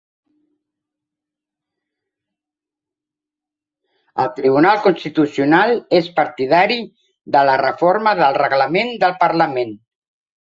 El 4.23 4.31
Tribunal 4.39 4.81
Constitucional 4.87 5.75
és 5.99 6.09
partidari 6.21 6.79
de 7.37 7.43
la 7.51 7.59
reforma 7.63 8.15
del 8.23 8.39
reglament 8.41 8.93
del 9.05 9.15
parlament 9.25 9.77